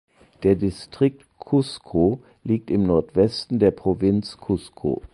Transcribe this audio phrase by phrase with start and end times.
[0.41, 5.03] Der Distrikt Cusco liegt im Nordwesten der Provinz Cusco.